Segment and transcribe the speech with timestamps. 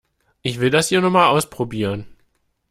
[0.41, 2.07] Ich will das hier nur mal ausprobieren.